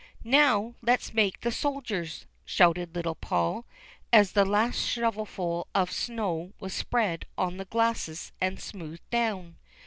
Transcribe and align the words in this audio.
"Now 0.23 0.73
let's 0.81 1.13
make 1.13 1.41
the 1.41 1.51
soldiers," 1.51 2.25
shouted 2.43 2.95
little 2.95 3.13
Paul, 3.13 3.65
as 4.11 4.31
the 4.31 4.45
last 4.45 4.77
shovelful 4.79 5.67
of 5.75 5.91
snow 5.91 6.53
was 6.59 6.73
spread 6.73 7.25
on 7.37 7.57
the 7.57 7.65
glacis 7.65 8.31
and 8.41 8.59
smoothed 8.59 9.07
down. 9.11 9.57